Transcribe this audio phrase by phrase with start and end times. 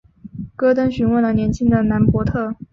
[0.55, 2.55] 戈登询问了年轻的兰伯特。